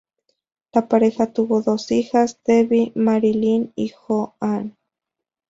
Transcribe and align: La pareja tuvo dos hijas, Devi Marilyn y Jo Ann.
La 0.73 0.89
pareja 0.89 1.31
tuvo 1.31 1.61
dos 1.61 1.91
hijas, 1.91 2.39
Devi 2.43 2.91
Marilyn 2.95 3.71
y 3.75 3.89
Jo 3.89 4.33
Ann. 4.39 4.75